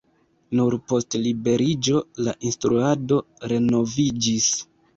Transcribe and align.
Nur 0.59 0.75
post 0.93 1.17
liberiĝo 1.25 2.01
la 2.29 2.35
instruado 2.51 3.21
renoviĝis. 3.55 4.53